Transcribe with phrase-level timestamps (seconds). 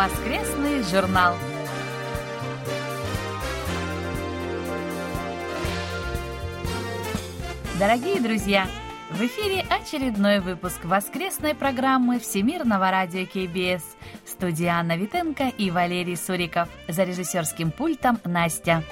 [0.00, 1.34] Воскресный журнал.
[7.78, 8.66] Дорогие друзья,
[9.10, 13.84] в эфире очередной выпуск воскресной программы Всемирного радио КБС.
[14.24, 16.70] Студия Анна Витенко и Валерий Суриков.
[16.88, 18.82] За режиссерским пультом Настя.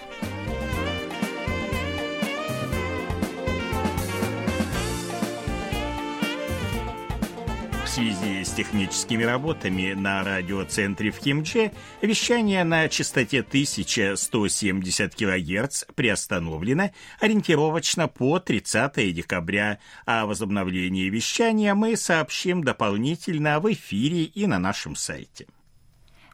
[7.89, 18.07] Связи с техническими работами на радиоцентре в Кимче вещание на частоте 1170 кГц приостановлено ориентировочно
[18.09, 19.79] по 30 декабря.
[20.05, 25.47] О возобновлении вещания мы сообщим дополнительно в эфире и на нашем сайте.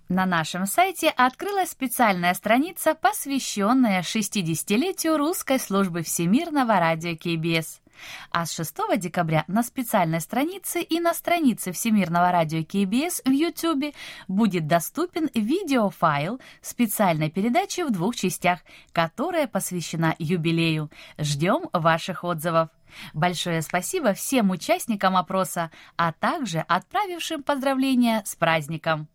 [0.08, 7.80] На нашем сайте открылась специальная страница, посвященная 60-летию русской службы Всемирного радио КБС.
[8.30, 13.94] А с 6 декабря на специальной странице и на странице Всемирного радио КБС в YouTube
[14.28, 18.60] будет доступен видеофайл специальной передачи в двух частях,
[18.92, 20.90] которая посвящена юбилею.
[21.18, 22.68] Ждем ваших отзывов.
[23.12, 29.08] Большое спасибо всем участникам опроса, а также отправившим поздравления с праздником.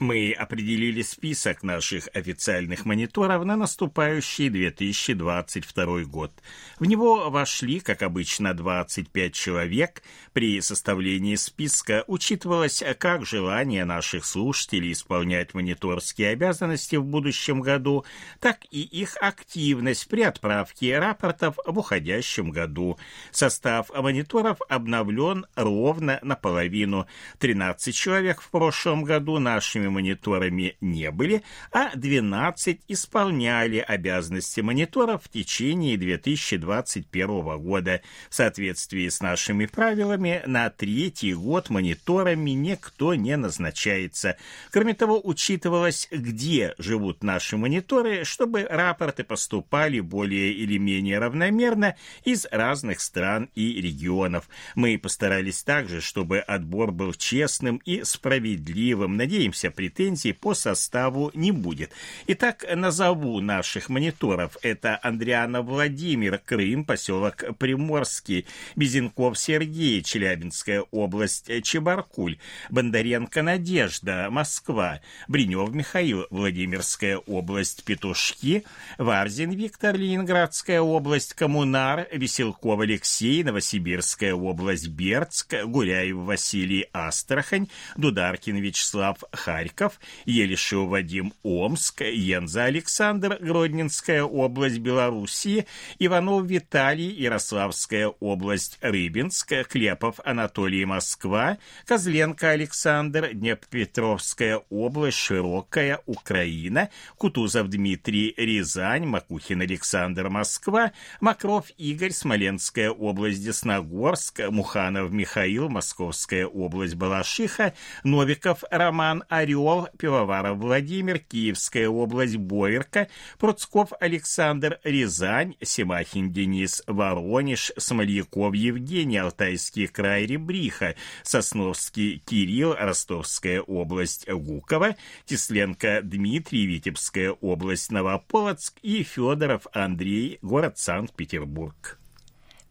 [0.00, 6.32] Мы определили список наших официальных мониторов на наступающий 2022 год.
[6.80, 10.02] В него вошли, как обычно, 25 человек.
[10.32, 18.04] При составлении списка учитывалось как желание наших слушателей исполнять мониторские обязанности в будущем году,
[18.40, 22.98] так и их активность при отправке рапортов в уходящем году.
[23.30, 27.06] Состав мониторов обновлен ровно наполовину.
[27.38, 35.24] 13 человек в прошлом году нашими нашими мониторами не были, а 12 исполняли обязанности мониторов
[35.24, 38.00] в течение 2021 года.
[38.30, 44.36] В соответствии с нашими правилами, на третий год мониторами никто не назначается.
[44.70, 52.46] Кроме того, учитывалось, где живут наши мониторы, чтобы рапорты поступали более или менее равномерно из
[52.50, 54.48] разных стран и регионов.
[54.74, 59.16] Мы постарались также, чтобы отбор был честным и справедливым.
[59.16, 61.92] Надеемся, претензий по составу не будет.
[62.26, 64.56] Итак, назову наших мониторов.
[64.62, 68.46] Это Андриана Владимир, Крым, поселок Приморский,
[68.76, 72.38] Безенков Сергей, Челябинская область, Чебаркуль,
[72.70, 78.64] Бондаренко Надежда, Москва, Бринев Михаил, Владимирская область, Петушки,
[78.98, 89.18] Варзин Виктор, Ленинградская область, Коммунар, Веселков Алексей, Новосибирская область, Бердск, Гуряев Василий, Астрахань, Дударкин Вячеслав,
[89.32, 95.66] Харьков, Харьков, Елишев Вадим Омск, Янза Александр, Гродненская область Белоруссии,
[95.98, 107.68] Иванов Виталий, Ярославская область Рыбинск, Клепов Анатолий Москва, Козленко Александр, Днепропетровская область Широкая Украина, Кутузов
[107.68, 117.74] Дмитрий Рязань, Макухин Александр Москва, Макров Игорь Смоленская область Десногорск, Муханов Михаил Московская область Балашиха,
[118.02, 127.72] Новиков Роман Орел Орел, Пивоваров Владимир, Киевская область Боярка, Пруцков Александр, Рязань, Семахин Денис, Воронеж,
[127.76, 138.78] Смольяков Евгений, Алтайский край Ребриха, Сосновский Кирилл, Ростовская область Гукова, Тесленко Дмитрий, Витебская область Новополоцк
[138.82, 141.98] и Федоров Андрей, город Санкт-Петербург.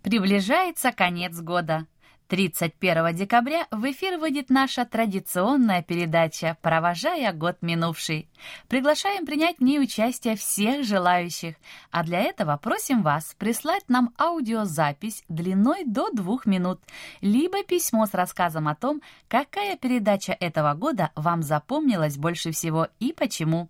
[0.02, 1.88] Приближается конец года.
[2.34, 8.28] 31 декабря в эфир выйдет наша традиционная передача «Провожая год минувший».
[8.68, 11.54] Приглашаем принять в ней участие всех желающих,
[11.92, 16.82] а для этого просим вас прислать нам аудиозапись длиной до двух минут,
[17.22, 23.14] либо письмо с рассказом о том, какая передача этого года вам запомнилась больше всего и
[23.14, 23.70] почему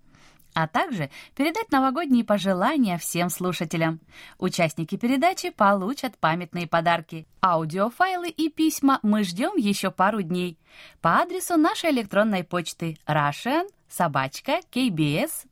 [0.53, 4.00] а также передать новогодние пожелания всем слушателям.
[4.38, 7.27] Участники передачи получат памятные подарки.
[7.42, 10.57] Аудиофайлы и письма мы ждем еще пару дней.
[11.01, 15.44] По адресу нашей электронной почты russian собачка kbs.co.kr.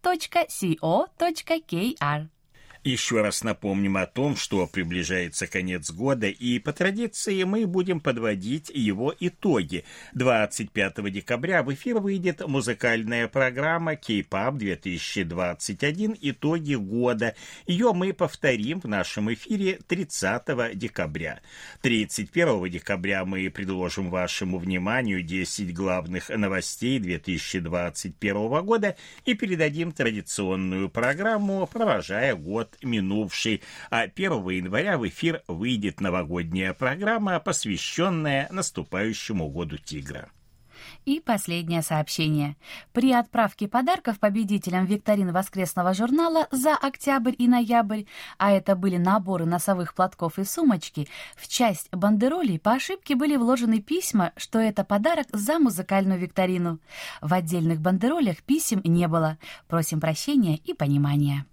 [2.84, 8.72] Еще раз напомним о том, что приближается конец года, и по традиции мы будем подводить
[8.74, 9.86] его итоги.
[10.16, 17.36] 25 декабря в эфир выйдет музыкальная программа K-Pop 2021 «Итоги года».
[17.68, 21.40] Ее мы повторим в нашем эфире 30 декабря.
[21.84, 28.96] 31 декабря мы предложим вашему вниманию 10 главных новостей 2021 года
[29.26, 36.74] и передадим традиционную программу «Провожая год год минувший, а 1 января в эфир выйдет новогодняя
[36.74, 40.30] программа, посвященная наступающему году тигра.
[41.06, 42.56] И последнее сообщение.
[42.92, 48.06] При отправке подарков победителям викторин воскресного журнала за октябрь и ноябрь,
[48.40, 53.80] а это были наборы носовых платков и сумочки, в часть бандеролей по ошибке были вложены
[53.80, 56.80] письма, что это подарок за музыкальную викторину.
[57.22, 59.38] В отдельных бандеролях писем не было.
[59.68, 61.46] Просим прощения и понимания.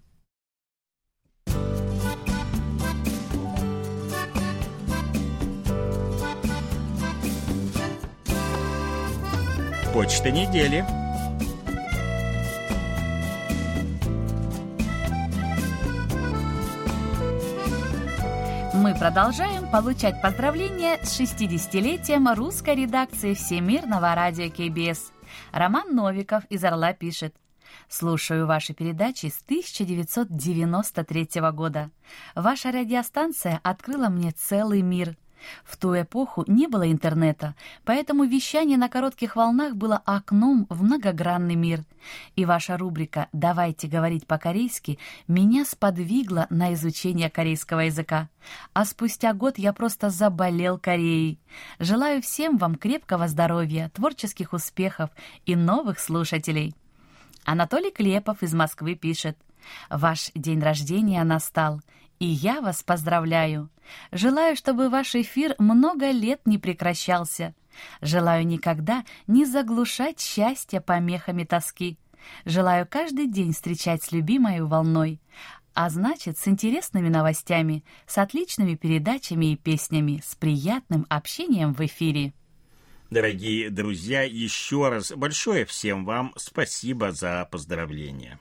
[9.92, 10.84] Почта недели.
[18.74, 25.10] Мы продолжаем получать поздравления с 60-летием русской редакции Всемирного радио КБС.
[25.52, 27.34] Роман Новиков из Орла пишет.
[27.88, 31.90] Слушаю ваши передачи с 1993 года.
[32.34, 35.16] Ваша радиостанция открыла мне целый мир–
[35.64, 37.54] в ту эпоху не было интернета,
[37.84, 41.84] поэтому вещание на коротких волнах было окном в многогранный мир.
[42.36, 48.28] И ваша рубрика «Давайте говорить по-корейски» меня сподвигла на изучение корейского языка.
[48.72, 51.38] А спустя год я просто заболел Кореей.
[51.78, 55.10] Желаю всем вам крепкого здоровья, творческих успехов
[55.44, 56.74] и новых слушателей.
[57.44, 59.38] Анатолий Клепов из Москвы пишет.
[59.90, 61.80] Ваш день рождения настал,
[62.18, 63.70] и я вас поздравляю.
[64.12, 67.54] Желаю, чтобы ваш эфир много лет не прекращался.
[68.00, 71.98] Желаю никогда не заглушать счастье помехами тоски.
[72.44, 75.20] Желаю каждый день встречать с любимой волной,
[75.74, 82.32] а значит, с интересными новостями, с отличными передачами и песнями, с приятным общением в эфире.
[83.10, 88.38] Дорогие друзья, еще раз большое всем вам спасибо за поздравления.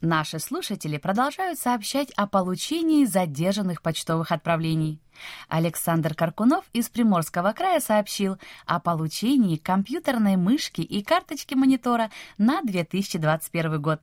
[0.00, 5.00] Наши слушатели продолжают сообщать о получении задержанных почтовых отправлений.
[5.48, 13.82] Александр Каркунов из Приморского края сообщил о получении компьютерной мышки и карточки монитора на 2021
[13.82, 14.00] год.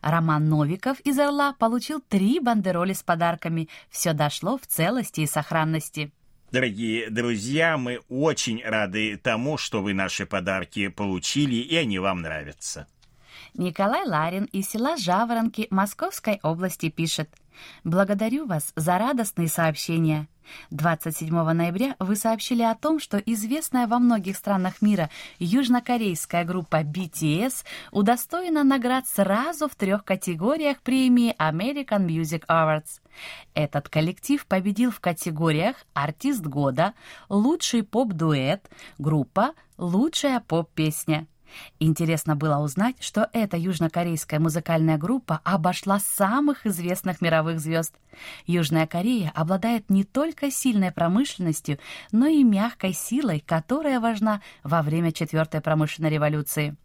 [0.00, 3.68] Роман Новиков из Орла получил три бандероли с подарками.
[3.90, 6.12] Все дошло в целости и сохранности.
[6.52, 12.86] Дорогие друзья, мы очень рады тому, что вы наши подарки получили, и они вам нравятся.
[13.58, 17.30] Николай Ларин из села Жаворонки Московской области пишет.
[17.84, 20.28] «Благодарю вас за радостные сообщения.
[20.70, 25.08] 27 ноября вы сообщили о том, что известная во многих странах мира
[25.38, 33.00] южнокорейская группа BTS удостоена наград сразу в трех категориях премии American Music Awards.
[33.54, 36.92] Этот коллектив победил в категориях «Артист года»,
[37.30, 38.68] «Лучший поп-дуэт»,
[38.98, 41.26] группа «Лучшая поп-песня».
[41.78, 47.94] Интересно было узнать, что эта южнокорейская музыкальная группа обошла самых известных мировых звезд.
[48.46, 51.78] Южная Корея обладает не только сильной промышленностью,
[52.12, 56.76] но и мягкой силой, которая важна во время четвертой промышленной революции.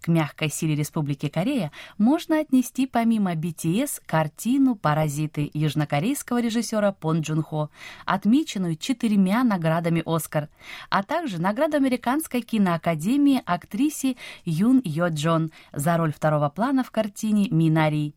[0.00, 7.42] К мягкой силе Республики Корея можно отнести помимо BTS картину «Паразиты» южнокорейского режиссера Пон Джун
[7.42, 7.70] Хо,
[8.06, 10.48] отмеченную четырьмя наградами «Оскар»,
[10.88, 17.48] а также награду Американской киноакадемии актрисе Юн Йо Джон за роль второго плана в картине
[17.50, 18.14] «Минари».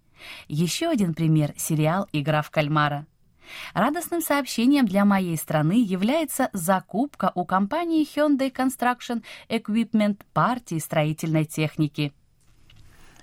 [0.47, 3.05] Еще один пример– сериал «Игра в кальмара».
[3.73, 12.13] Радостным сообщением для моей страны является закупка у компании Hyundai Construction Equipment партии строительной техники.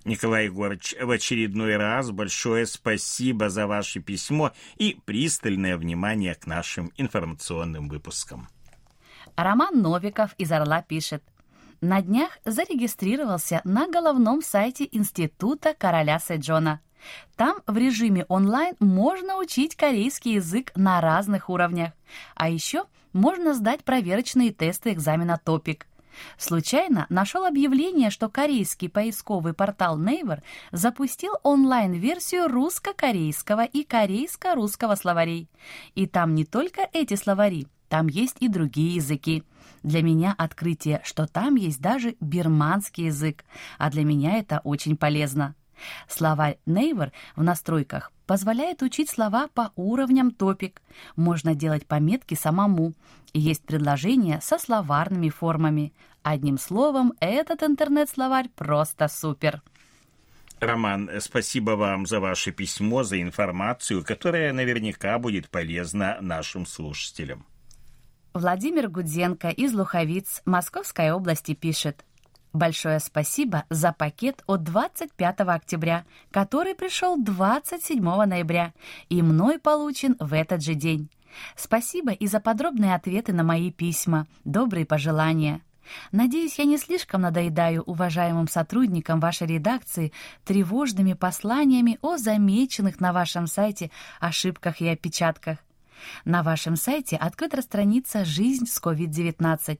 [0.04, 6.90] Николай Егорович, в очередной раз большое спасибо за ваше письмо и пристальное внимание к нашим
[6.96, 8.48] информационным выпускам.
[9.36, 11.22] Роман Новиков из Орла пишет.
[11.82, 16.80] На днях зарегистрировался на головном сайте Института короля Сэджона–
[17.36, 21.92] там в режиме онлайн можно учить корейский язык на разных уровнях.
[22.34, 25.86] А еще можно сдать проверочные тесты экзамена ТОПИК.
[26.38, 30.42] Случайно нашел объявление, что корейский поисковый портал Naver
[30.72, 35.48] запустил онлайн-версию русско-корейского и корейско-русского словарей.
[35.94, 39.44] И там не только эти словари, там есть и другие языки.
[39.82, 43.44] Для меня открытие, что там есть даже бирманский язык,
[43.78, 45.54] а для меня это очень полезно.
[46.08, 50.82] Словарь Neighbor в настройках позволяет учить слова по уровням топик.
[51.16, 52.94] Можно делать пометки самому.
[53.32, 55.92] Есть предложения со словарными формами.
[56.22, 59.62] Одним словом, этот интернет-словарь просто супер.
[60.60, 67.46] Роман, спасибо вам за ваше письмо, за информацию, которая наверняка будет полезна нашим слушателям.
[68.34, 72.04] Владимир Гудзенко из Луховиц Московской области пишет.
[72.52, 78.72] Большое спасибо за пакет от 25 октября, который пришел 27 ноября
[79.08, 81.08] и мной получен в этот же день.
[81.54, 85.60] Спасибо и за подробные ответы на мои письма, добрые пожелания.
[86.12, 90.12] Надеюсь, я не слишком надоедаю уважаемым сотрудникам вашей редакции
[90.44, 93.90] тревожными посланиями о замеченных на вашем сайте
[94.20, 95.58] ошибках и опечатках.
[96.24, 99.78] На вашем сайте открыта страница «Жизнь с COVID-19».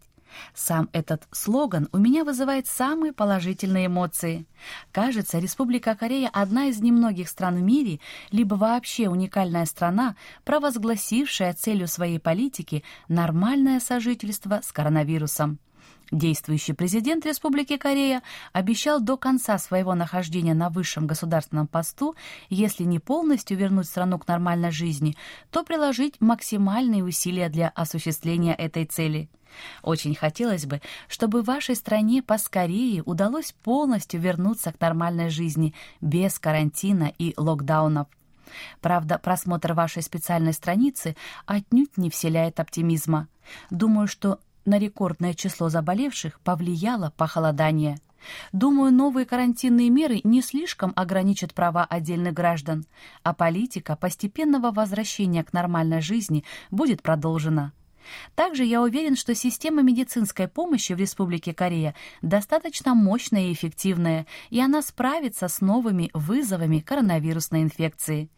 [0.54, 4.46] Сам этот слоган у меня вызывает самые положительные эмоции.
[4.92, 11.88] Кажется, Республика Корея– одна из немногих стран в мире, либо вообще уникальная страна, провозгласившая целью
[11.88, 15.58] своей политики нормальное сожительство с коронавирусом.
[16.10, 18.22] Действующий президент Республики Корея
[18.52, 22.16] обещал до конца своего нахождения на высшем государственном посту,
[22.48, 25.16] если не полностью вернуть страну к нормальной жизни,
[25.52, 29.28] то приложить максимальные усилия для осуществления этой цели.
[29.82, 37.12] Очень хотелось бы, чтобы вашей стране поскорее удалось полностью вернуться к нормальной жизни без карантина
[37.18, 38.08] и локдаунов.
[38.80, 41.16] Правда, просмотр вашей специальной страницы
[41.46, 43.28] отнюдь не вселяет оптимизма.
[43.70, 47.98] Думаю, что на рекордное число заболевших повлияло похолодание.
[48.52, 52.84] Думаю, новые карантинные меры не слишком ограничат права отдельных граждан,
[53.22, 57.72] а политика постепенного возвращения к нормальной жизни будет продолжена.
[58.34, 64.60] Также я уверен, что система медицинской помощи в Республике Корея достаточно мощная и эффективная, и
[64.60, 68.28] она справится с новыми вызовами коронавирусной инфекции.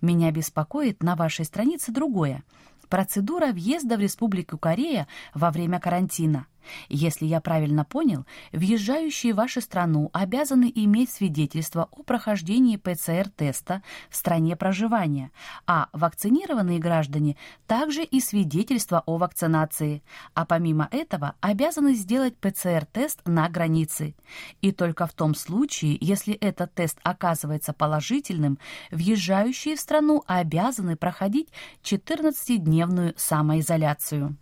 [0.00, 2.42] Меня беспокоит на вашей странице другое
[2.90, 6.46] процедура въезда в Республику Корея во время карантина.
[6.88, 14.16] Если я правильно понял, въезжающие в вашу страну обязаны иметь свидетельство о прохождении ПЦР-теста в
[14.16, 15.30] стране проживания,
[15.66, 17.36] а вакцинированные граждане
[17.66, 20.02] также и свидетельство о вакцинации,
[20.34, 24.14] а помимо этого обязаны сделать ПЦР-тест на границе.
[24.60, 28.58] И только в том случае, если этот тест оказывается положительным,
[28.90, 31.48] въезжающие в страну обязаны проходить
[31.82, 34.36] 14-дневную самоизоляцию.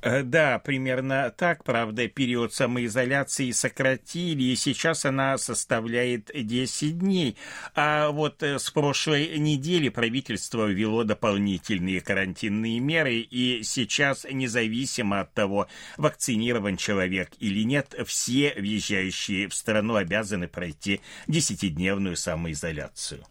[0.00, 1.64] Э, да, примерно так.
[1.64, 7.36] Правда, период самоизоляции сократили, и сейчас она составляет 10 дней.
[7.74, 15.34] А вот э, с прошлой недели правительство ввело дополнительные карантинные меры, и сейчас, независимо от
[15.34, 23.24] того, вакцинирован человек или нет, все въезжающие в страну обязаны пройти 10-дневную самоизоляцию.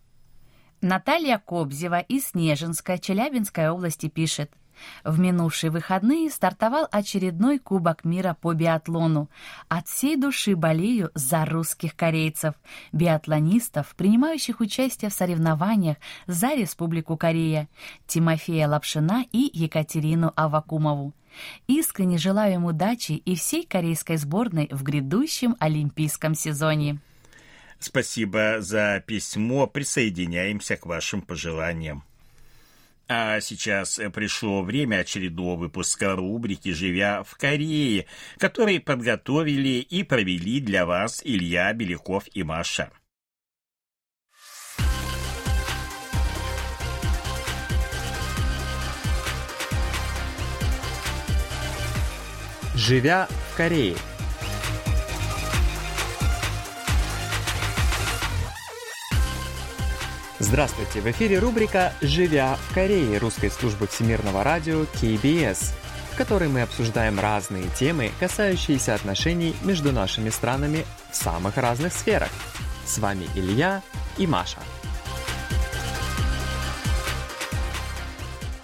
[0.82, 4.52] Наталья Кобзева из Снежинска, Челябинской области пишет–
[5.04, 9.30] в минувшие выходные стартовал очередной Кубок мира по биатлону.
[9.68, 12.56] От всей души болею за русских корейцев,
[12.92, 17.68] биатлонистов, принимающих участие в соревнованиях за Республику Корея,
[18.06, 21.14] Тимофея Лапшина и Екатерину Авакумову.
[21.68, 27.00] Искренне желаю им удачи и всей корейской сборной в грядущем олимпийском сезоне.
[27.80, 29.68] Спасибо за письмо.
[29.68, 32.04] Присоединяемся к вашим пожеланиям.
[33.10, 38.06] А сейчас пришло время очередного выпуска рубрики «Живя в Корее»,
[38.38, 42.92] который подготовили и провели для вас Илья Беляков и Маша.
[52.76, 53.96] «Живя в Корее»
[60.40, 61.02] Здравствуйте!
[61.02, 65.74] В эфире рубрика «Живя в Корее» русской службы всемирного радио KBS,
[66.12, 72.30] в которой мы обсуждаем разные темы, касающиеся отношений между нашими странами в самых разных сферах.
[72.86, 73.82] С вами Илья
[74.20, 74.60] и Маша.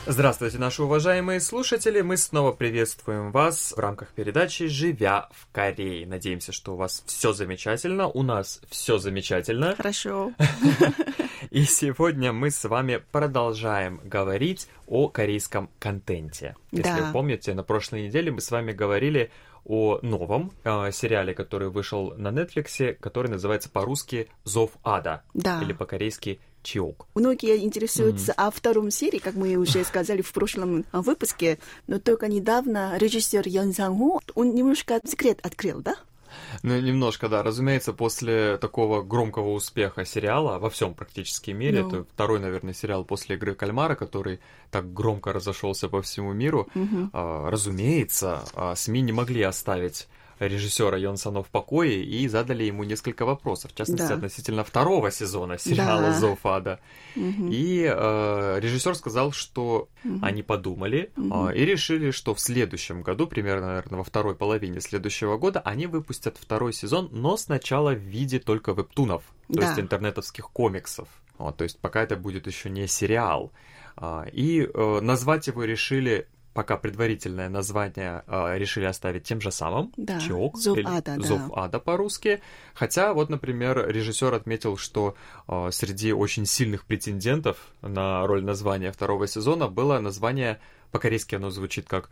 [0.06, 2.02] Здравствуйте, наши уважаемые слушатели!
[2.02, 6.06] Мы снова приветствуем вас в рамках передачи «Живя в Корее».
[6.06, 9.76] Надеемся, что у вас все замечательно, у нас все замечательно.
[9.76, 10.34] Хорошо.
[11.54, 16.56] И сегодня мы с вами продолжаем говорить о корейском контенте.
[16.72, 17.06] Если да.
[17.06, 19.30] вы помните, на прошлой неделе мы с вами говорили
[19.64, 25.62] о новом э, сериале, который вышел на Netflix, который называется по-русски «Зов ада» да.
[25.62, 27.06] или по-корейски Чиок.
[27.14, 28.36] Многие интересуются mm.
[28.38, 33.48] о втором серии, как мы уже сказали в прошлом а, выпуске, но только недавно режиссер
[33.48, 35.98] Ян Сангу, он немножко секрет открыл, да?
[36.64, 37.44] Ну, немножко, да.
[37.44, 41.82] Разумеется, после такого громкого успеха сериала во всем практически мире, no.
[41.82, 41.88] Ну.
[41.88, 44.40] это второй, наверное, сериал после игры Кальмара, который
[44.72, 46.68] так громко разошелся по всему миру,
[47.14, 50.08] а, разумеется, а, СМИ не могли оставить
[50.48, 54.16] режиссера Йонсона в покое и задали ему несколько вопросов, в частности, да.
[54.16, 56.20] относительно второго сезона сериала да.
[56.20, 56.80] «Зофада».
[57.16, 57.50] Угу.
[57.52, 60.20] И э, режиссер сказал, что угу.
[60.22, 61.50] они подумали угу.
[61.50, 65.88] э, и решили, что в следующем году, примерно, наверное, во второй половине следующего года, они
[65.88, 69.68] выпустят второй сезон, но сначала в виде только вебтунов, то да.
[69.68, 71.08] есть интернетовских комиксов.
[71.38, 73.52] Вот, то есть пока это будет еще не сериал.
[73.96, 79.92] А, и э, назвать его решили пока предварительное название э, решили оставить тем же самым.
[79.98, 80.20] Да.
[80.20, 80.58] Чиок.
[80.58, 81.24] Зов или ада, да.
[81.24, 82.42] Зов ада по-русски.
[82.74, 85.16] Хотя, вот, например, режиссер отметил, что
[85.48, 90.60] э, среди очень сильных претендентов на роль названия второго сезона было название,
[90.92, 92.10] по-корейски оно звучит как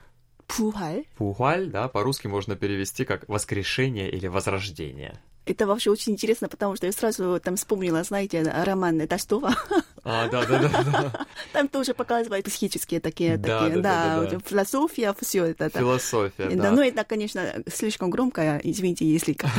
[0.48, 1.05] Пухаль.
[1.17, 5.17] Пухуаль, да, по-русски можно перевести как воскрешение или возрождение.
[5.45, 9.55] Это вообще очень интересно, потому что я сразу там вспомнила, знаете, роман Толстого.
[10.03, 11.25] А, да, да, да, да.
[11.53, 15.70] Там тоже показывают психические такие, Да, такие, да, да, да, философия, все это.
[15.70, 16.72] Философия, Да, да.
[16.72, 19.51] ну это, конечно, слишком громко, извините, если как.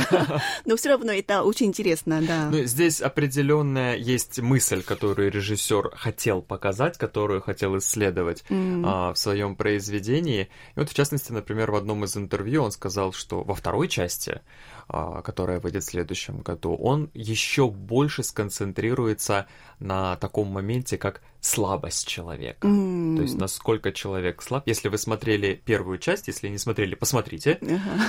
[0.65, 2.49] Но все равно это очень интересно, да.
[2.51, 9.55] Ну, здесь определенная есть мысль, которую режиссер хотел показать, которую хотел исследовать а, в своем
[9.55, 10.49] произведении.
[10.75, 14.41] И вот, в частности, например, в одном из интервью он сказал, что во второй части,
[14.89, 19.47] а, которая выйдет в следующем году, он еще больше сконцентрируется
[19.79, 22.65] на таком моменте, как слабость человека.
[22.67, 23.17] М.
[23.17, 24.63] То есть насколько человек слаб.
[24.65, 27.59] Если вы смотрели первую часть, если не смотрели, посмотрите.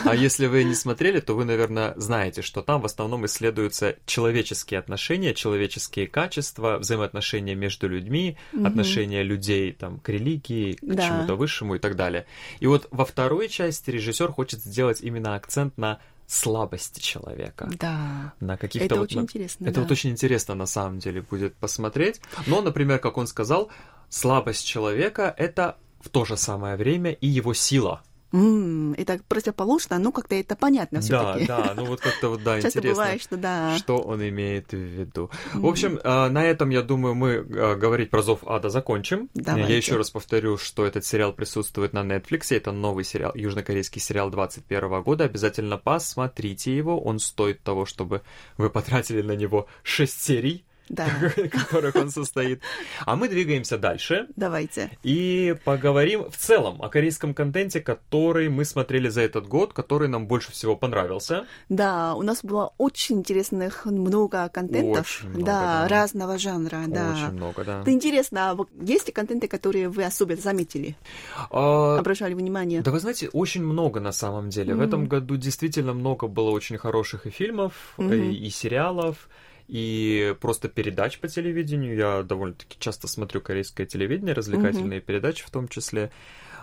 [0.04, 4.78] А если вы не смотрели, то вы, наверное, знаете, что там в основном исследуются человеческие
[4.78, 11.02] отношения, человеческие качества, взаимоотношения между людьми, отношения людей там, к религии, к Да.
[11.02, 12.26] чему-то высшему и так далее.
[12.60, 17.70] И вот во второй части режиссер хочет сделать именно акцент на слабости человека.
[17.78, 18.32] Да.
[18.40, 19.80] На каких-то Это вот очень на- интересно, Это да.
[19.82, 22.20] вот очень интересно на самом деле будет посмотреть.
[22.46, 23.70] Но, например, как он сказал,
[24.08, 28.02] слабость человека это в то же самое время и его сила.
[28.34, 31.02] М, Это противоположно, но как-то это понятно Да,
[31.36, 31.46] все-таки.
[31.46, 33.02] да, ну вот как-то вот да, Часто интересно.
[33.02, 33.76] бывает, что да.
[33.78, 35.30] Что он имеет в виду?
[35.54, 39.30] В общем, э, на этом, я думаю, мы э, говорить про Зов Ада закончим.
[39.34, 39.70] Давайте.
[39.70, 42.54] Я еще раз повторю, что этот сериал присутствует на Netflix.
[42.56, 45.24] Это новый сериал, южнокорейский сериал 21 года.
[45.24, 47.00] Обязательно посмотрите его.
[47.00, 48.22] Он стоит того, чтобы
[48.58, 51.08] вы потратили на него 6 серий, Да.
[51.50, 52.60] которых он состоит.
[53.06, 54.26] А мы двигаемся дальше.
[54.36, 54.90] Давайте.
[55.02, 60.26] И поговорим в целом о корейском контенте, который мы смотрели за этот год, который нам
[60.26, 61.46] больше всего понравился.
[61.68, 65.06] Да, у нас было очень интересных много контентов.
[65.20, 65.88] Очень много, да, да.
[65.88, 67.12] разного жанра, да.
[67.12, 67.80] Очень много, да.
[67.80, 70.96] Это интересно, а есть ли контенты, которые вы особенно заметили,
[71.50, 72.82] А, обращали внимание?
[72.82, 74.74] Да вы знаете, очень много на самом деле.
[74.74, 78.12] В этом году действительно много было очень хороших и фильмов, Мгм.
[78.12, 79.28] и, и сериалов,
[79.68, 81.96] и просто передач по телевидению.
[81.96, 86.10] Я довольно-таки часто смотрю корейское телевидение, развлекательные передачи в том числе.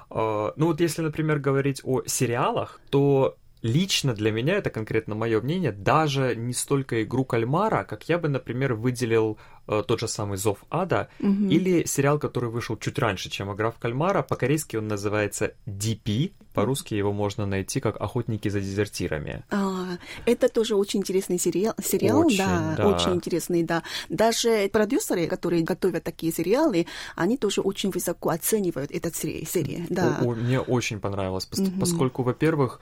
[0.10, 5.40] А, Ну вот если, например, говорить о сериалах, то лично для меня, это конкретно мое
[5.42, 10.38] мнение, даже не столько игру кальмара, как я бы, например, выделил э, тот же самый
[10.38, 11.48] Зов Ада, Мгм.
[11.50, 14.24] или сериал, который вышел чуть раньше, чем «Игра в кальмара».
[14.24, 16.32] По-корейски он называется «DP».
[16.54, 19.44] По-русски его можно найти как «Охотники за дезертирами».
[19.52, 22.88] А, это тоже очень интересный сериал, сериал Очень, да, да.
[22.88, 23.84] очень интересный, да.
[24.10, 30.18] Даже продюсеры, которые готовят такие сериалы, они тоже очень высоко оценивают этот сери- серию, да.
[30.20, 32.82] О- о, мне очень понравилось, пос- поскольку, во-первых,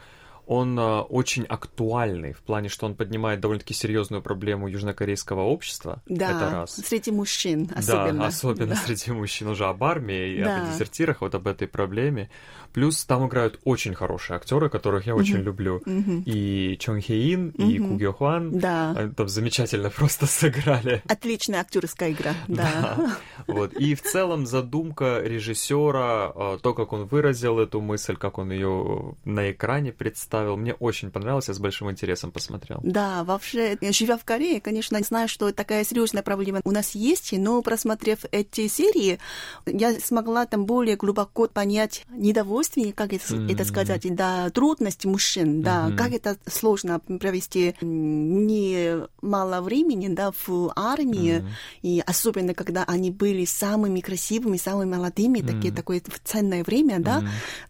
[0.52, 6.02] он а, очень актуальный в плане, что он поднимает довольно-таки серьезную проблему южнокорейского общества.
[6.08, 6.72] Да, Это раз.
[6.76, 8.22] среди мужчин особенно.
[8.22, 8.76] Да, особенно Да.
[8.76, 10.64] среди мужчин уже об армии и Да.
[10.64, 12.32] об дезертирах, вот об этой проблеме.
[12.74, 15.82] Плюс там играют очень хорошие актеры, которых я очень люблю.
[16.26, 18.60] И Чон Хе Ин, и Ку Гё Хван.
[18.60, 18.92] Да.
[18.92, 21.02] Они там замечательно просто сыграли.
[21.08, 23.18] Отличная актерская игра, да.
[23.48, 23.74] Вот.
[23.74, 29.16] И в целом задумка режиссера, э, то, как он выразил эту мысль, как он ее
[29.26, 32.80] на экране представил, мне очень понравилось, я с большим интересом посмотрел.
[32.84, 37.62] Да, вообще, живя в Корее, конечно, знаю, что такая серьезная проблема у нас есть, но
[37.62, 39.20] просмотрев эти серии,
[39.66, 42.06] я смогла там более глубоко понять
[42.60, 45.96] недовольствие, как это, это сказать, да, трудности мужчин, да, Мгм.
[45.98, 51.44] как это сложно провести не мало времени, да, в армии,
[51.82, 57.24] и особенно, когда они были самыми красивыми, самыми молодыми, такие, такое ценное время, да,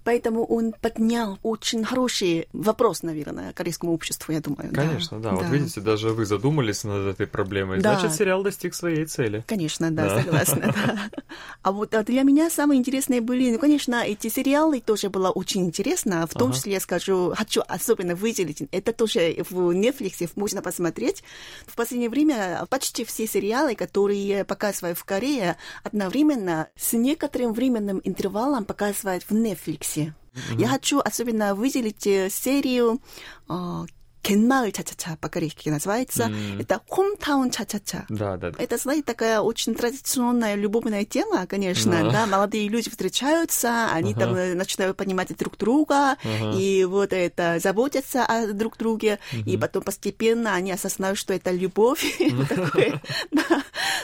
[0.03, 4.69] поэтому он поднял очень хороший вопрос, наверное, корейскому обществу, я думаю.
[4.71, 4.81] да.
[4.81, 5.33] Конечно, да.
[5.33, 7.81] Вот видите, даже вы задумались над этой проблемой.
[7.81, 7.99] Да.
[7.99, 9.43] Значит, сериал достиг своей цели.
[9.47, 10.21] Конечно, да, Да.
[10.23, 10.73] согласна.
[10.75, 11.09] да.
[11.61, 15.65] А вот а для меня самые интересные были, ну, конечно, эти сериалы тоже было очень
[15.65, 16.25] интересно.
[16.27, 16.57] В том Ага.
[16.57, 21.23] числе, я скажу, хочу особенно выделить, это тоже в Netflix можно посмотреть.
[21.67, 28.65] В последнее время почти все сериалы, которые показывают в Корее, одновременно с некоторым временным интервалом
[28.65, 30.11] показывают в Netflix.
[30.57, 33.01] Я хочу особенно выделить э, серию
[33.49, 33.85] э,
[34.21, 36.23] Кенмауль ча-ча-ча по-корейски называется.
[36.23, 36.61] Mm.
[36.61, 38.05] Это Hometown ча-ча-ча.
[38.09, 38.51] Да, да.
[38.57, 41.93] Это, знаете, такая очень традиционная любовная тема, конечно.
[41.93, 42.11] Yeah.
[42.11, 44.19] Да, молодые люди встречаются, они uh-huh.
[44.19, 46.59] там начинают понимать друг друга, uh-huh.
[46.59, 49.43] и вот это заботятся о друг друге, uh-huh.
[49.45, 52.19] и потом постепенно они осознают, что это любовь.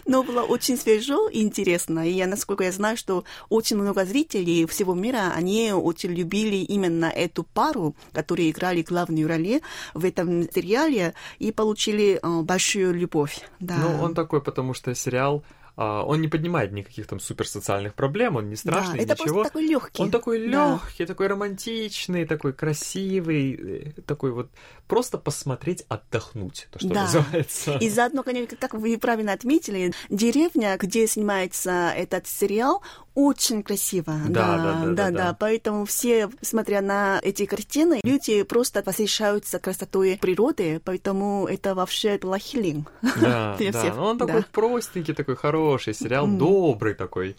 [0.06, 2.08] Но было очень свежо и интересно.
[2.08, 7.06] И я, насколько я знаю, что очень много зрителей всего мира, они очень любили именно
[7.06, 9.62] эту пару, которые играли главную роль
[9.94, 13.42] в этом сериале и получили э, большую любовь.
[13.60, 13.78] Да.
[13.78, 15.44] Ну, он такой, потому что сериал
[15.78, 19.42] а, он не поднимает никаких там суперсоциальных проблем, он не страшный, да, это ничего.
[19.42, 20.02] Просто такой легкий.
[20.02, 21.06] Он такой легкий, да.
[21.06, 24.50] такой романтичный, такой красивый, э, такой вот
[24.88, 27.04] просто посмотреть, отдохнуть, то, что да.
[27.04, 27.78] называется.
[27.82, 32.82] И заодно, конечно, как вы правильно отметили, деревня, где снимается этот сериал,
[33.16, 34.14] очень красиво.
[34.28, 35.38] Да, да, да, да, да, да.
[35.40, 42.38] Поэтому все, смотря на эти картины, люди просто восхищаются красотой природы, поэтому это вообще была
[42.38, 42.92] хилинг.
[43.02, 43.94] Да, да.
[43.96, 47.36] Ну, он такой простенький, такой хороший сериал, добрый такой,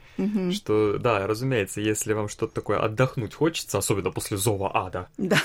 [0.51, 5.39] что, да, разумеется, если вам что-то такое отдохнуть хочется, особенно после зова ада, да.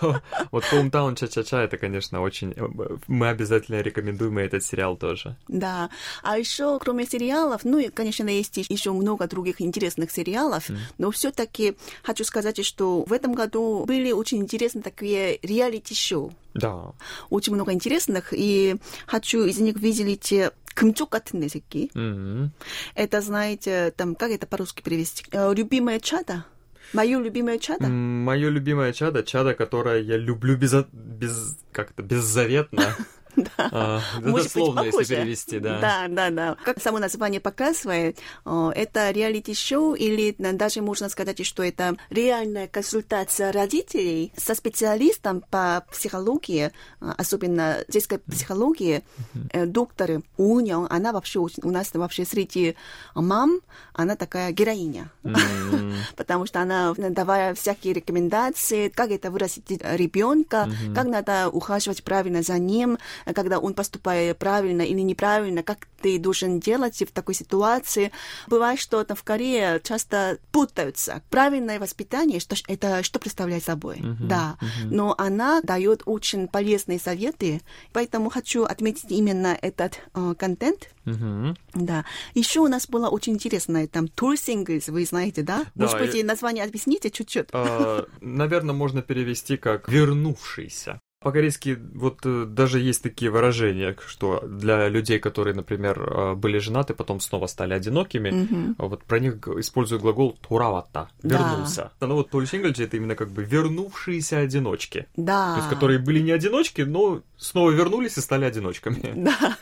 [0.00, 2.52] то вот Hometown Ча-Ча-Ча, это, конечно, очень...
[2.56, 5.36] Э, мы обязательно рекомендуем этот сериал тоже.
[5.48, 5.90] Да.
[6.22, 10.77] А еще, кроме сериалов, ну, и, конечно, есть еще много других таких интересных сериалов, mm.
[10.97, 16.33] но все-таки хочу сказать, что в этом году были очень интересные такие реалити-шоу.
[16.53, 16.93] Да.
[17.29, 18.75] Очень много интересных, и
[19.07, 20.33] хочу из них выделить
[20.73, 21.91] 금쪽 같은 내 새끼.
[21.93, 22.49] Mm-hmm.
[22.95, 25.25] Это, знаете, там, как это по-русски перевести?
[25.31, 26.45] Любимое чадо.
[26.93, 27.87] Мое любимое чадо?
[27.87, 32.95] Мое любимое чадо, чадо, которое я люблю без, без как-то беззаветно.
[33.56, 33.70] Да.
[33.70, 35.80] А, дословно, если перевести, да.
[35.80, 36.56] Да, да, да.
[36.64, 44.32] Как само название показывает, это реалити-шоу или даже можно сказать, что это реальная консультация родителей
[44.36, 49.02] со специалистом по психологии, особенно детской психологии,
[49.34, 49.66] mm-hmm.
[49.66, 52.74] доктор Уньон, она вообще у нас вообще среди
[53.14, 53.60] мам,
[53.92, 55.10] она такая героиня.
[56.16, 62.58] Потому что она давая всякие рекомендации, как это вырастить ребенка, как надо ухаживать правильно за
[62.58, 62.98] ним,
[63.34, 68.12] когда он поступает правильно или неправильно, как ты должен делать в такой ситуации.
[68.46, 71.22] Бывает, что там в Корее часто путаются.
[71.30, 73.96] Правильное воспитание, что это что представляет собой.
[73.96, 74.56] Uh-huh, да.
[74.60, 74.88] Uh-huh.
[74.90, 77.60] Но она дает очень полезные советы,
[77.92, 80.90] поэтому хочу отметить именно этот э, контент.
[81.04, 81.56] Uh-huh.
[81.74, 82.04] Да.
[82.34, 85.64] Еще у нас было очень интересное там Tour Singles, вы знаете, да?
[85.74, 86.22] да Может быть, и...
[86.22, 87.48] название объясните чуть-чуть?
[87.50, 91.00] Uh, наверное, можно перевести как «вернувшийся».
[91.26, 96.94] По-корейски вот э, даже есть такие выражения, что для людей, которые, например, э, были женаты,
[96.94, 98.74] потом снова стали одинокими, mm-hmm.
[98.78, 101.90] вот про них используют глагол «туравата»— «вернулся».
[102.00, 102.06] Да.
[102.06, 105.08] Ну вот Тольсингальджи— это именно как бы вернувшиеся одиночки.
[105.16, 105.54] Да.
[105.54, 109.14] То есть, которые были не одиночки, но снова вернулись и стали одиночками.
[109.26, 109.56] Да.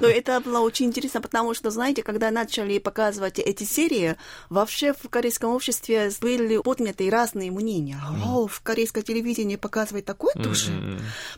[0.00, 4.16] Но это было очень интересно, потому что, знаете, когда начали показывать эти серии,
[4.48, 8.00] вообще в корейском обществе были подняты разные мнения.
[8.24, 10.72] О, в корейском телевидении показывать такое тоже?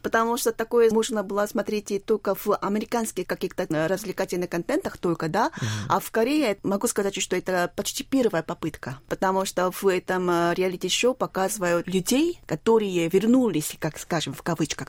[0.02, 5.48] потому что такое можно было смотреть только в американских каких-то э, развлекательных контентах только, да,
[5.48, 5.66] mm-hmm.
[5.88, 10.54] а в Корее могу сказать, что это почти первая попытка, потому что в этом э,
[10.54, 14.88] реалити-шоу показывают людей, которые вернулись, как скажем, в кавычках,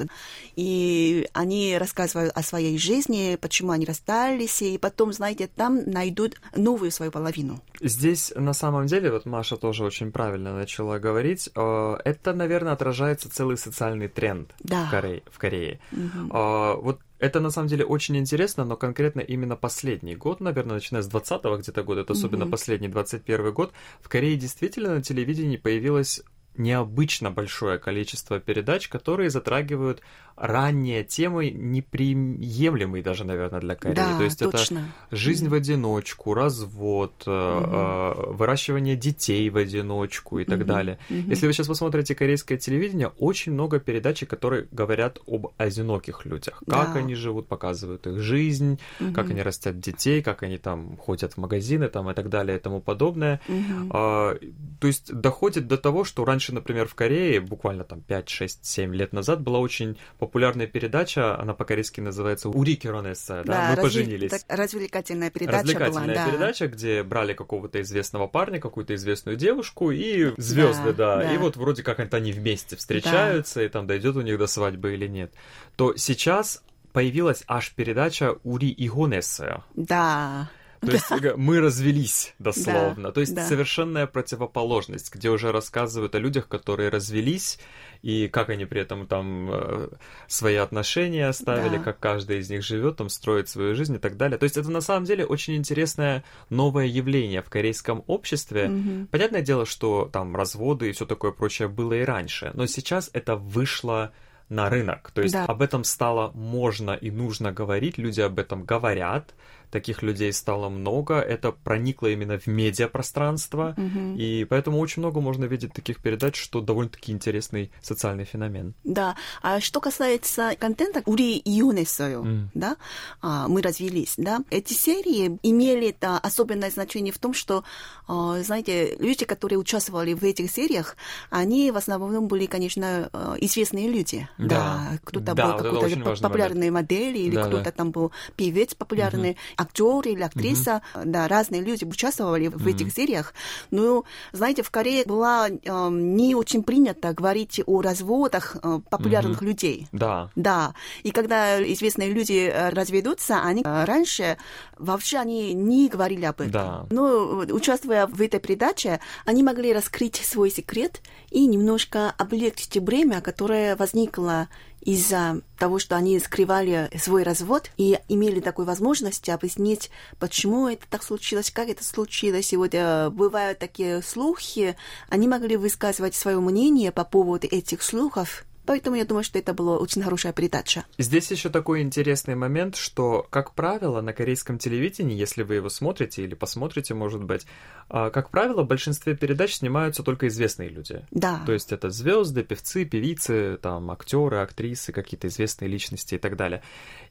[0.56, 0.93] и
[1.34, 7.12] они рассказывают о своей жизни, почему они расстались, и потом, знаете, там найдут новую свою
[7.12, 7.62] половину.
[7.82, 13.30] Здесь на самом деле, вот Маша тоже очень правильно начала говорить, э, это, наверное, отражается
[13.30, 14.86] целый социальный тренд да.
[14.86, 15.24] в Корее.
[15.32, 15.80] В Корее.
[15.92, 16.82] Угу.
[16.84, 21.10] Вот это на самом деле очень интересно, но конкретно именно последний год, наверное, начиная с
[21.10, 26.22] 20-го где-то года, это особенно mm последний 21 год, в Корее действительно на телевидении появилось
[26.58, 30.02] необычно большое количество передач, которые затрагивают
[30.36, 33.96] ранние темы, неприемлемые даже, наверное, для Кореи.
[33.96, 34.80] Да, То есть точно.
[34.80, 38.30] это жизнь в одиночку, развод, mm-hmm.
[38.30, 40.66] э, выращивание детей в одиночку и так mm-hmm.
[40.66, 41.00] далее.
[41.10, 41.30] Mm-hmm.
[41.30, 46.62] Если вы сейчас посмотрите корейское телевидение, очень много передач, которые говорят об одиноких людях.
[46.68, 47.00] Как да.
[47.00, 49.14] они живут, показывают их жизнь, mm-hmm.
[49.14, 52.60] как они растят детей, как они там ходят в магазины там, и так далее и
[52.60, 53.42] тому подобное.
[53.48, 53.90] Mm-hmm.
[53.92, 54.38] А,
[54.80, 58.96] то есть доходит до того, что раньше, например, в Корее, буквально там 5, 6, 7
[58.96, 63.82] лет назад, была очень популярная передача, она по-корейски называется «Ури Керонесса», да, да, мы разве...
[63.82, 64.32] поженились.
[64.32, 66.32] Так, развлекательная передача Развлекательная была, да.
[66.32, 71.34] передача, где брали какого-то известного парня, какую-то известную девушку и звезды, да, да, да.
[71.34, 73.66] и вот вроде как они вместе встречаются, да.
[73.66, 75.34] и там дойдет у них до свадьбы или нет.
[75.76, 79.64] То сейчас появилась аж передача «Ури Игонесса».
[79.76, 80.50] Да.
[80.86, 83.04] То есть мы развелись дословно.
[83.04, 83.46] Да, То есть да.
[83.48, 87.60] совершенная противоположность, где уже рассказывают о людях, которые развелись,
[88.04, 89.88] и как они при этом там э,
[90.28, 91.84] свои отношения оставили, Да.
[91.84, 94.38] как каждый из них живет, там строит свою жизнь и так далее.
[94.38, 98.68] То есть это на самом деле очень интересное новое явление в корейском обществе.
[98.68, 99.08] Мгм.
[99.08, 103.36] Понятное дело, что там разводы и все такое прочее было и раньше, но сейчас это
[103.38, 104.12] вышло
[104.50, 105.12] на рынок.
[105.12, 105.46] То есть Да.
[105.46, 109.34] об этом стало можно и нужно говорить, люди об этом говорят,
[109.73, 114.17] таких людей стало много, это проникло именно в медиапространство, Мгм.
[114.17, 118.75] и поэтому очень много можно видеть таких передач, что довольно-таки интересный социальный феномен.
[118.85, 119.15] Да.
[119.43, 122.51] А что касается контента, 우리 이혼했어요, М.
[122.55, 122.77] да,
[123.21, 124.41] а, мы развелись, да.
[124.51, 127.63] Эти серии имели да, особенное значение в том, что,
[128.09, 130.97] э, знаете, люди, которые участвовали в этих сериях,
[131.31, 134.29] они в основном были, конечно, э, известные люди.
[134.39, 134.99] Да.
[135.05, 137.71] Кто-то Да, был вот это какой-то очень важный популярный модель, или Да, кто-то да.
[137.71, 140.82] там был певец популярный, актер или актриса.
[141.04, 143.34] Да, разные люди участвовали в этих сериях.
[143.72, 149.88] Но, знаете, в Корее было э, не очень принято говорить о разводах э, популярных людей.
[149.92, 150.74] Да, Да,
[151.04, 154.38] и когда известные люди э, разведутся, они э, раньше
[154.78, 156.52] вообще они не говорили об этом.
[156.52, 156.86] Да.
[156.90, 163.76] Но участвуя в этой передаче, они могли раскрыть свой секрет и немножко облегчить бремя, которое
[163.76, 164.50] возникло
[164.84, 171.04] из-за того, что они скрывали свой развод и имели такую возможность объяснить, почему это так
[171.04, 172.54] случилось, как это случилось.
[172.54, 174.76] И вот э, бывают такие слухи,
[175.10, 178.46] они могли высказывать свое мнение по поводу этих слухов.
[178.66, 180.86] Поэтому я думаю, что это была очень хорошая передача.
[180.98, 186.24] Здесь еще такой интересный момент, что, как правило, на корейском телевидении, если вы его смотрите
[186.24, 187.46] или посмотрите, может быть,
[187.90, 191.06] а, как правило, в большинстве передач снимаются только известные люди.
[191.12, 191.42] Да.
[191.46, 196.64] То есть это звезды, певцы, певицы, там актеры, актрисы, какие-то известные личности и так далее.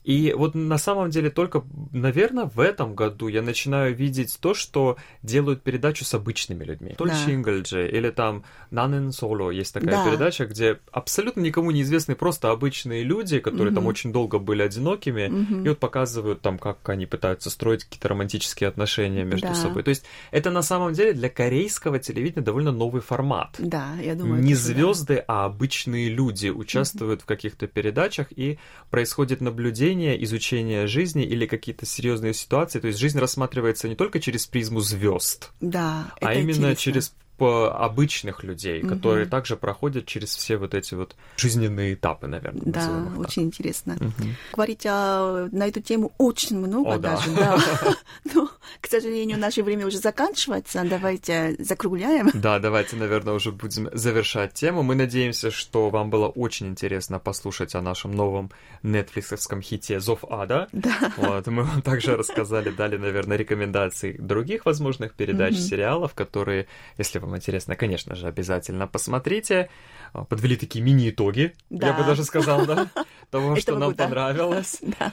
[0.05, 1.63] И вот на самом деле только,
[1.93, 6.95] наверное, в этом году я начинаю видеть то, что делают передачу с обычными людьми.
[6.99, 7.17] То ли Да.
[7.17, 10.05] Шингальджи, или там Нанен Соло, есть такая Да.
[10.05, 13.91] передача, где абсолютно никому неизвестные просто обычные люди, которые там Мгм.
[13.91, 15.65] очень долго были одинокими, Мгм.
[15.65, 19.55] и вот показывают там, как они пытаются строить какие-то романтические отношения между Да.
[19.55, 19.83] собой.
[19.83, 23.55] То есть это на самом деле для корейского телевидения довольно новый формат.
[23.59, 24.43] Да, я думаю.
[24.43, 24.75] Не тоже, да.
[24.75, 28.59] звезды, а обычные люди участвуют в каких-то передачах, и
[28.91, 32.81] происходит наблюдение, изучение жизни или какие-то серьезные ситуации.
[32.81, 36.77] То есть жизнь рассматривается не только через призму звезд, Да, а именно интересно.
[36.77, 37.15] через
[37.47, 38.89] обычных людей, Мгм.
[38.97, 42.63] которые также проходят через все вот эти вот жизненные этапы, наверное.
[42.65, 43.19] Да, так.
[43.19, 43.95] очень интересно.
[44.01, 44.37] Мгм.
[44.53, 47.17] Говорить а, на эту тему очень много О, да.
[47.17, 47.59] даже, да.
[48.35, 48.49] Но,
[48.81, 50.83] к сожалению, наше время уже заканчивается.
[50.85, 52.31] Давайте закругляем.
[52.35, 54.83] Да, давайте, наверное, уже будем завершать тему.
[54.83, 58.51] Мы надеемся, что вам было очень интересно послушать о нашем новом
[58.83, 60.69] нетфликсовском хите «Зов ада».
[60.73, 61.13] Да.
[61.17, 65.61] Вот, мы вам также рассказали, дали, наверное, рекомендации других возможных передач, Мгм.
[65.63, 66.67] сериалов, которые,
[66.99, 69.71] если вам интересно, конечно же, обязательно посмотрите.
[70.13, 71.93] А, Подвели такие мини-итоги, я Да.
[71.95, 72.91] бы даже сказал, да,
[73.31, 74.81] того, что нам понравилось.
[74.99, 75.13] Да.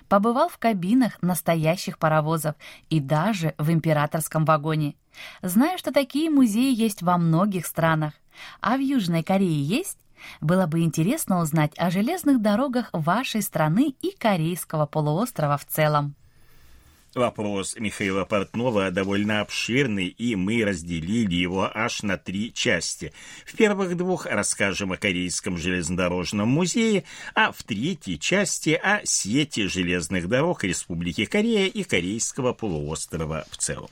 [0.07, 2.53] Побывал в кабинах настоящих паровозов
[2.91, 4.93] и даже в императорском вагоне.
[5.41, 8.13] Знаю, что такие музеи есть во многих странах.
[8.61, 9.97] А в Южной Корее есть?
[10.41, 16.15] Было бы интересно узнать о железных дорогах вашей страны и Корейского полуострова в целом.
[17.15, 23.13] Вопрос Михаила Портнова довольно обширный, и мы разделили его аж на три части.
[23.45, 30.27] В первых двух расскажем о Корейском железнодорожном музее, а в третьей части о сети железных
[30.27, 33.87] дорог Республики Корея и Корейского полуострова в целом.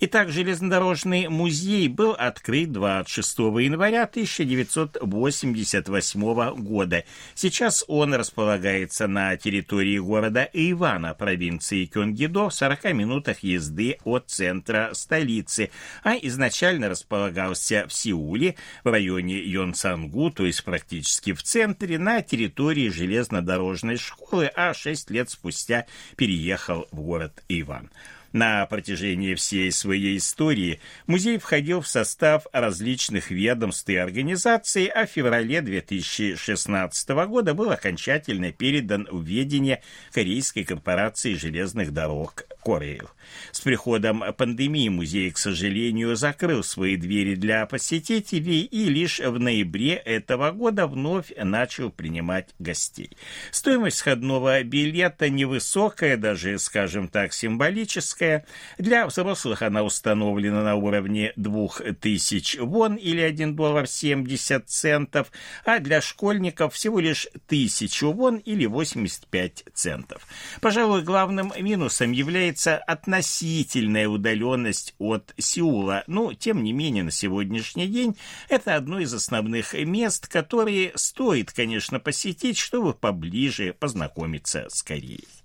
[0.00, 7.04] Итак, железнодорожный музей был открыт 26 января 1988 года.
[7.34, 14.90] Сейчас он располагается на территории города Ивана, провинции Кёнгидо, в 40 минутах езды от центра
[14.92, 15.70] столицы,
[16.02, 22.88] а изначально располагался в Сеуле, в районе Йонсангу, то есть практически в центре, на территории
[22.88, 27.90] железнодорожной школы, а шесть лет спустя переехал в город Иван.
[28.32, 35.10] На протяжении всей своей истории музей входил в состав различных ведомств и организаций, а в
[35.10, 43.08] феврале 2016 года был окончательно передан в ведение Корейской корпорации железных дорог Корейл.
[43.52, 49.94] С приходом пандемии музей, к сожалению, закрыл свои двери для посетителей и лишь в ноябре
[49.94, 53.16] этого года вновь начал принимать гостей.
[53.50, 58.46] Стоимость входного билета невысокая, даже, скажем так, символическая.
[58.78, 65.30] Для взрослых она установлена на уровне 2000 вон или 1 доллар 70 центов,
[65.64, 70.26] а для школьников всего лишь 1000 вон или 85 центов.
[70.60, 76.04] Пожалуй, главным минусом является отношение относительная удаленность от Сеула.
[76.06, 78.16] Но, тем не менее, на сегодняшний день
[78.48, 85.37] это одно из основных мест, которые стоит, конечно, посетить, чтобы поближе познакомиться с Кореей.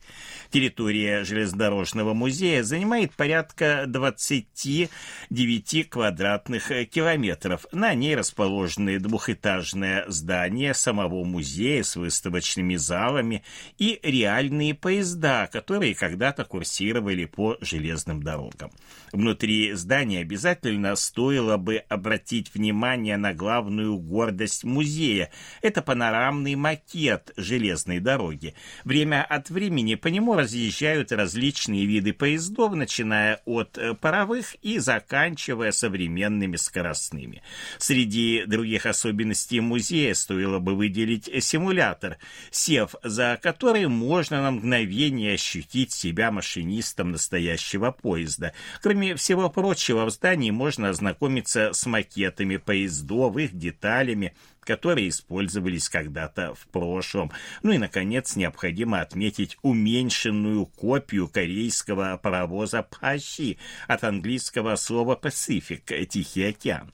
[0.54, 7.66] Территория железнодорожного музея занимает порядка 29 квадратных километров.
[7.72, 13.44] На ней расположены двухэтажное здание самого музея с выставочными залами
[13.80, 18.70] и реальные поезда, которые когда-то курсировали по железным дорогам.
[19.12, 25.32] Внутри здания обязательно стоило бы обратить внимание на главную гордость музея.
[25.64, 28.54] Это панорамный макет железной дороги.
[28.84, 35.72] Время от времени по нему разъезжают различные виды поездов, начиная от э, паровых и заканчивая
[35.72, 37.42] современными скоростными.
[37.80, 42.18] Среди других особенностей музея стоило бы выделить симулятор,
[42.52, 48.54] сев за который можно на мгновение ощутить себя машинистом настоящего поезда.
[48.82, 56.54] Кроме всего прочего, в здании можно ознакомиться с макетами поездов, их деталями, которые использовались когда-то
[56.56, 57.32] в прошлом.
[57.62, 66.46] Ну и, наконец, необходимо отметить уменьшенную копию корейского паровоза Паши от английского слова Pacific– Тихий
[66.46, 66.94] океан.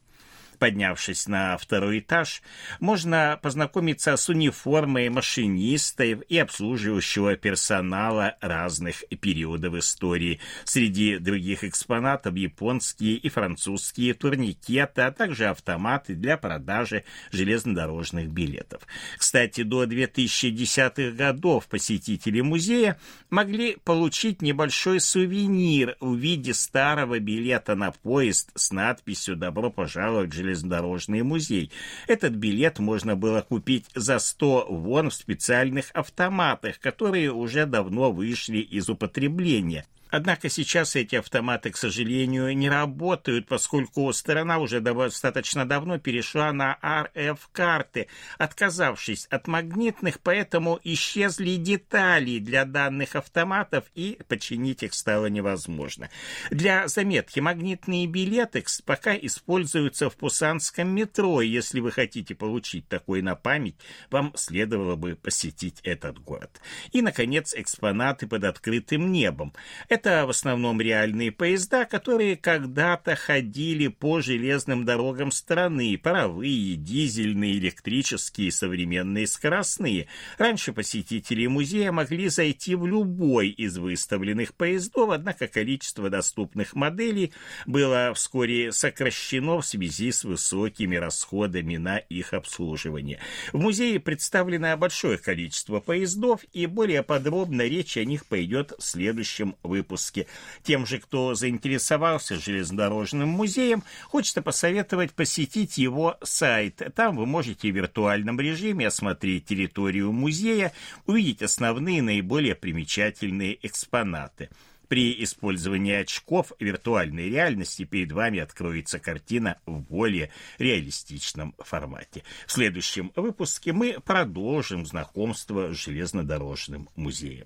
[0.59, 2.41] Поднявшись на второй этаж,
[2.81, 10.41] можно познакомиться с униформой машинистов и обслуживающего персонала разных периодов истории.
[10.65, 18.81] Среди других экспонатов японские и французские турникеты, а также автоматы для продажи железнодорожных билетов.
[19.17, 27.91] Кстати, до 2010-х годов посетители музея могли получить небольшой сувенир в виде старого билета на
[27.91, 31.71] поезд с надписью «Добро пожаловать в железнодорожный музей.
[32.07, 38.57] Этот билет можно было купить за 100 вон в специальных автоматах, которые уже давно вышли
[38.57, 39.85] из употребления.
[40.09, 46.77] Однако сейчас эти автоматы, к сожалению, не работают, поскольку страна уже достаточно давно перешла на
[46.81, 56.09] RF-карты, отказавшись от магнитных, поэтому исчезли детали для данных автоматов, и починить их стало невозможно.
[56.49, 63.21] Для заметки магнитные билеты пока используются в Пусанском метро, и если вы хотите получить такой
[63.21, 63.75] на память,
[64.09, 66.59] вам следовало бы посетить этот город.
[66.91, 69.53] И, наконец, экспонаты под открытым небом.
[69.87, 78.51] Это в основном реальные поезда, которые когда-то ходили по железным дорогам страны, паровые, дизельные, электрические,
[78.51, 80.07] современные, скоростные.
[80.37, 87.33] Раньше посетители музея могли зайти в любой из выставленных поездов, однако количество доступных моделей
[87.65, 93.19] было вскоре сокращено в связи с высокими расходами на их обслуживание.
[93.51, 99.55] В музее представлено большое количество поездов, и более подробно речь о них пойдет в следующем
[99.63, 100.27] выпуске выпуске.
[100.63, 106.81] Тем же, кто заинтересовался железнодорожным музеем, хочется посоветовать посетить его сайт.
[106.95, 110.71] Там вы можете в виртуальном режиме осмотреть территорию музея,
[111.07, 114.49] увидеть основные наиболее примечательные экспонаты.
[114.87, 122.23] При использовании очков виртуальной реальности перед вами откроется картина в более реалистичном формате.
[122.47, 127.45] В следующем выпуске мы продолжим знакомство с железнодорожным музеем.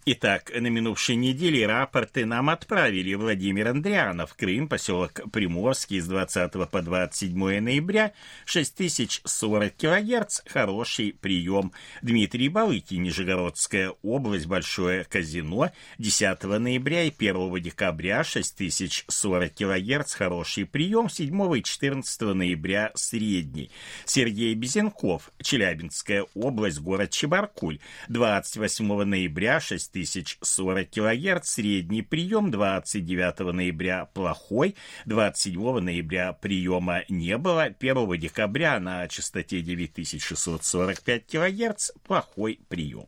[0.03, 6.81] Итак, на минувшей неделе рапорты нам отправили Владимир Андрианов, Крым, поселок Приморский с 20 по
[6.81, 8.11] 27 ноября,
[8.45, 11.71] 6040 килогерц, хороший прием.
[12.01, 21.11] Дмитрий Балыки, Нижегородская область, Большое казино, 10 ноября и 1 декабря, 6040 килогерц, хороший прием,
[21.11, 23.69] 7 и 14 ноября, средний.
[24.05, 27.77] Сергей Безенков, Челябинская область, город Чебаркуль,
[28.09, 34.75] 28 ноября, 6 6040 кГц, средний прием 29 ноября плохой,
[35.05, 43.07] 27 ноября приема не было, 1 декабря на частоте 9645 кГц плохой прием.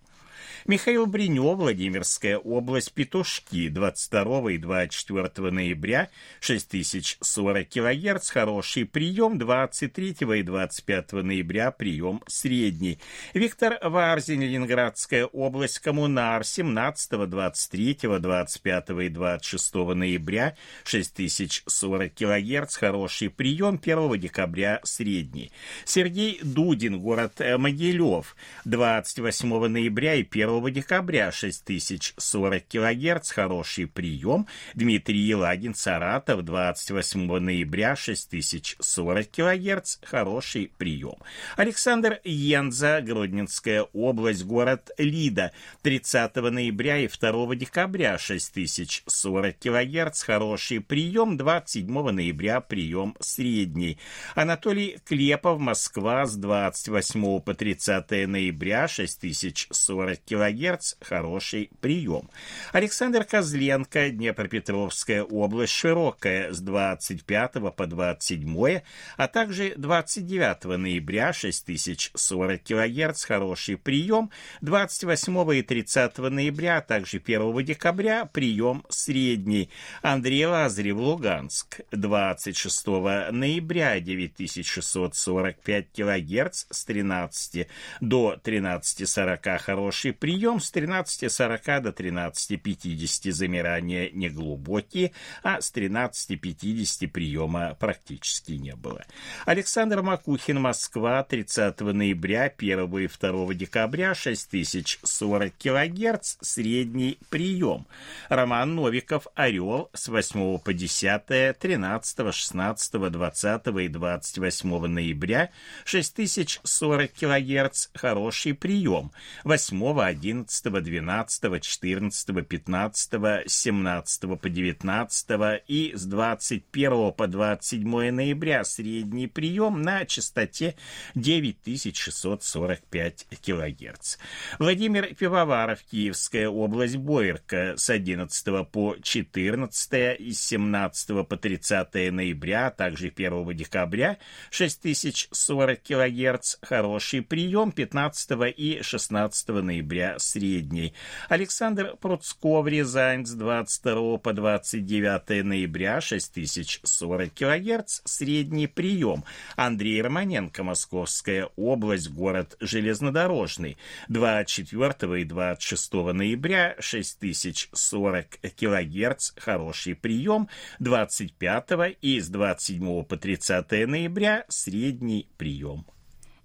[0.66, 6.10] Михаил Бринев, Владимирская область, Петушки, 22 и 24 ноября,
[6.40, 13.00] 6040 кГц, хороший прием, 23 и 25 ноября прием средний.
[13.34, 20.56] Виктор Варзин, Ленинградская область, Коммунар, 17, 23, 25 и 26 ноября,
[20.86, 25.52] 6040 кГц, хороший прием, 1 декабря средний.
[25.84, 34.48] Сергей Дудин, город Могилев, 28 ноября и 1 2 декабря 6040 кГц, хороший прием.
[34.76, 41.16] Дмитрий Елагин, Саратов, 28 ноября 6040 кГц, хороший прием.
[41.58, 45.52] Александр Янза, Гродненская область, город Лида,
[45.82, 51.38] 30 ноября и 2 декабря 6040 кГц, хороший прием.
[51.38, 53.98] 27 ноября прием средний.
[54.36, 62.30] Анатолий Клепов, Москва, с 28 по 30 ноября 6040 кГц, кГц– хороший прием.
[62.72, 68.82] Александр Козленко, Днепропетровская область, широкая, с 25 по 27,
[69.18, 74.32] а также 29 ноября 6040 кГц– хороший прием,
[74.62, 79.70] 28 и 30 ноября, а также 1 декабря прием средний.
[80.02, 87.68] Андрей Лазарев, Луганск, 26 ноября 9645 кГц с 13
[88.02, 95.12] до 13.40 хороший прием, Прием с 13.40 до 13.50 замирания неглубокие,
[95.44, 99.06] а с 13.50 приема практически не было.
[99.46, 107.86] Александр Макухин, Москва, 30 ноября, 1 и 2 декабря, 6040 кГц, средний прием.
[108.28, 115.52] Роман Новиков, Орел, с 8 по 10, 13, 16, 20 и 28 ноября,
[115.86, 119.12] 6040 кГц, хороший прием.
[119.44, 123.12] 8, 11, 12, 14, 15,
[123.48, 130.76] 17 по 19 и с 21 по 27 ноября средний прием на частоте
[131.16, 134.18] 9645 кГц.
[134.60, 142.68] Владимир Пивоваров, Киевская область, Боярка с 11 по 14 и с 17 по 30 ноября,
[142.68, 144.18] а также 1 декабря
[144.52, 150.94] 6040 кГц, хороший прием 15 и 16 ноября средней.
[151.30, 159.24] Александр Пруцков, Рязань, с 22 по 29 ноября, 6040 кГц, средний прием.
[159.56, 163.78] Андрей Романенко, Московская область, город Железнодорожный,
[164.10, 170.48] 24 и 26 ноября, 6040 кГц, хороший прием.
[170.80, 175.86] 25 и с 27 по 30 ноября, средний прием.